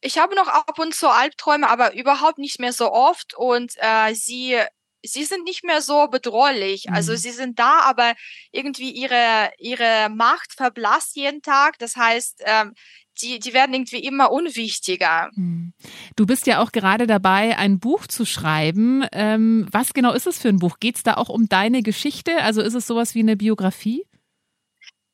[0.00, 4.14] Ich habe noch ab und zu Albträume, aber überhaupt nicht mehr so oft und äh,
[4.14, 4.58] sie
[5.02, 6.90] sie sind nicht mehr so bedrohlich.
[6.90, 7.16] Also mhm.
[7.16, 8.14] Also sie sind da, aber
[8.52, 11.78] irgendwie ihre ihre Macht verblasst jeden Tag.
[11.78, 12.74] Das heißt, ähm,
[13.22, 15.30] die, die werden irgendwie immer unwichtiger.
[15.34, 15.72] Mhm.
[16.16, 19.04] Du bist ja auch gerade dabei, ein Buch zu schreiben.
[19.12, 20.78] Ähm, was genau ist es für ein Buch?
[20.80, 22.42] Geht es da auch um deine Geschichte?
[22.42, 24.04] Also ist es sowas wie eine Biografie?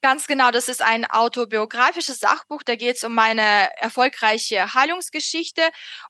[0.06, 2.62] Ganz genau, das ist ein autobiografisches Sachbuch.
[2.62, 5.62] Da geht es um meine erfolgreiche Heilungsgeschichte.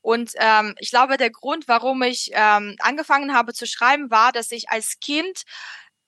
[0.03, 4.53] Und ähm, ich glaube, der Grund, warum ich ähm, angefangen habe zu schreiben, war, dass
[4.53, 5.45] ich als Kind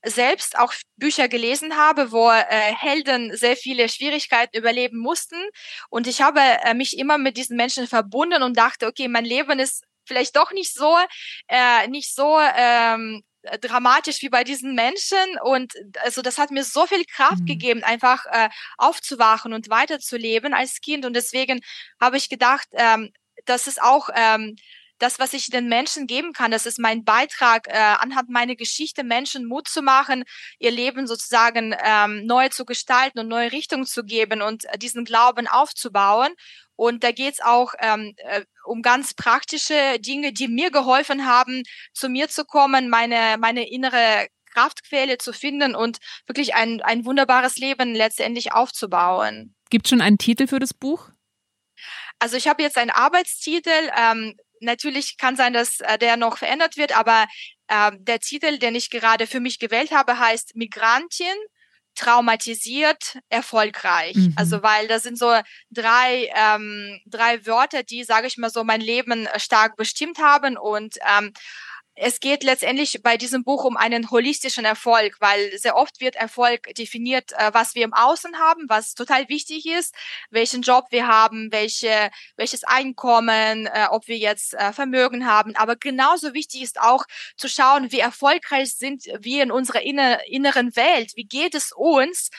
[0.04, 5.42] selbst auch Bücher gelesen habe, wo äh, Helden sehr viele Schwierigkeiten überleben mussten.
[5.88, 9.58] Und ich habe äh, mich immer mit diesen Menschen verbunden und dachte, okay, mein Leben
[9.60, 10.94] ist vielleicht doch nicht so,
[11.48, 13.22] äh, nicht so ähm,
[13.60, 15.18] dramatisch wie bei diesen Menschen.
[15.42, 17.46] Und also das hat mir so viel Kraft mhm.
[17.46, 21.04] gegeben, einfach äh, aufzuwachen und weiterzuleben als Kind.
[21.04, 21.60] Und deswegen
[22.00, 23.10] habe ich gedacht, ähm,
[23.44, 24.56] das ist auch ähm,
[24.98, 29.04] das, was ich den Menschen geben kann, das ist mein Beitrag, äh, anhand meiner Geschichte
[29.04, 30.24] Menschen Mut zu machen,
[30.58, 35.04] ihr Leben sozusagen ähm, neu zu gestalten und neue Richtungen zu geben und äh, diesen
[35.04, 36.32] Glauben aufzubauen.
[36.78, 42.08] Und da geht's auch ähm, äh, um ganz praktische Dinge, die mir geholfen haben, zu
[42.08, 47.96] mir zu kommen, meine, meine innere Kraftquelle zu finden und wirklich ein, ein wunderbares Leben
[47.96, 49.56] letztendlich aufzubauen.
[49.70, 51.10] Gibt schon einen Titel für das Buch?
[52.20, 56.76] Also ich habe jetzt einen Arbeitstitel, ähm, natürlich kann sein, dass äh, der noch verändert
[56.76, 57.26] wird, aber
[57.66, 61.26] äh, der Titel, den ich gerade für mich gewählt habe, heißt Migrantin
[61.98, 64.14] traumatisiert erfolgreich.
[64.14, 64.32] Mhm.
[64.36, 65.34] Also weil das sind so
[65.70, 70.56] drei ähm, drei Wörter, die sage ich mal so mein Leben äh, stark bestimmt haben
[70.56, 71.32] und ähm,
[72.00, 76.74] es geht letztendlich bei diesem Buch um einen holistischen Erfolg, weil sehr oft wird Erfolg
[76.76, 79.94] definiert, äh, was wir im Außen haben, was total wichtig ist,
[80.30, 85.56] welchen Job wir haben, welche, welches Einkommen, äh, ob wir jetzt äh, Vermögen haben.
[85.56, 87.04] Aber genauso wichtig ist auch
[87.36, 91.12] zu schauen, wie erfolgreich sind wir in unserer inneren Welt.
[91.16, 92.30] Wie geht es uns?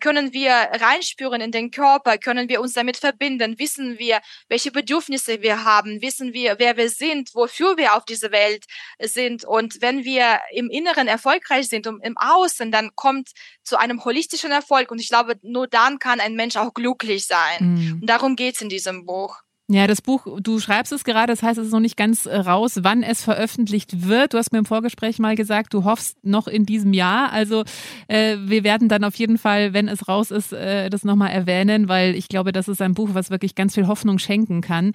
[0.00, 2.18] Können wir reinspüren in den Körper?
[2.18, 3.58] Können wir uns damit verbinden?
[3.58, 6.02] Wissen wir, welche Bedürfnisse wir haben?
[6.02, 7.34] Wissen wir, wer wir sind?
[7.34, 8.66] Wofür wir auf diese Welt
[9.02, 9.44] sind.
[9.44, 13.30] Und wenn wir im Inneren erfolgreich sind und im Außen, dann kommt
[13.62, 14.90] zu einem holistischen Erfolg.
[14.90, 17.58] Und ich glaube, nur dann kann ein Mensch auch glücklich sein.
[17.60, 17.98] Mhm.
[18.00, 19.40] Und darum geht's in diesem Buch.
[19.72, 22.36] Ja, das Buch, du schreibst es gerade, das heißt, es ist noch nicht ganz äh,
[22.38, 24.34] raus, wann es veröffentlicht wird.
[24.34, 27.30] Du hast mir im Vorgespräch mal gesagt, du hoffst noch in diesem Jahr.
[27.30, 27.62] Also
[28.08, 31.88] äh, wir werden dann auf jeden Fall, wenn es raus ist, äh, das nochmal erwähnen,
[31.88, 34.90] weil ich glaube, das ist ein Buch, was wirklich ganz viel Hoffnung schenken kann.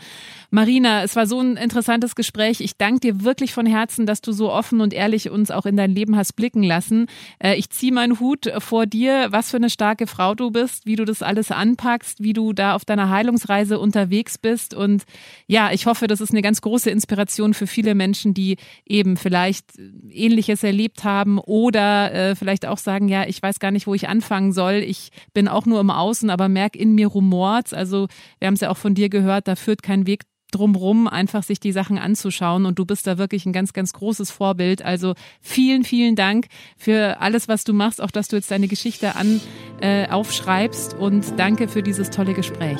[0.52, 2.60] Marina, es war so ein interessantes Gespräch.
[2.60, 5.78] Ich danke dir wirklich von Herzen, dass du so offen und ehrlich uns auch in
[5.78, 7.08] dein Leben hast blicken lassen.
[7.40, 10.98] Äh, ich ziehe meinen Hut vor dir, was für eine starke Frau du bist, wie
[10.98, 14.74] du das alles anpackst, wie du da auf deiner Heilungsreise unterwegs bist bist.
[14.74, 15.04] Und
[15.48, 19.78] ja, ich hoffe, das ist eine ganz große Inspiration für viele Menschen, die eben vielleicht
[20.10, 24.08] Ähnliches erlebt haben oder äh, vielleicht auch sagen, ja, ich weiß gar nicht, wo ich
[24.08, 24.76] anfangen soll.
[24.76, 27.74] Ich bin auch nur im Außen, aber merke in mir rumort.
[27.74, 28.08] Also
[28.40, 31.60] wir haben es ja auch von dir gehört, da führt kein Weg drumrum, einfach sich
[31.60, 32.66] die Sachen anzuschauen.
[32.66, 34.84] Und du bist da wirklich ein ganz, ganz großes Vorbild.
[34.84, 36.48] Also vielen, vielen Dank
[36.78, 39.42] für alles, was du machst, auch dass du jetzt deine Geschichte an
[39.82, 42.80] äh, aufschreibst und danke für dieses tolle Gespräch.